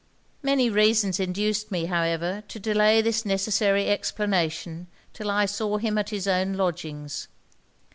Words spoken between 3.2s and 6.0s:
necessary explanation 'till I saw him